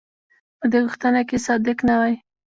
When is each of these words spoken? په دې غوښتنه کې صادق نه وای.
په 0.59 0.65
دې 0.71 0.79
غوښتنه 0.85 1.21
کې 1.27 1.37
صادق 1.47 1.77
نه 1.87 1.95
وای. 1.99 2.15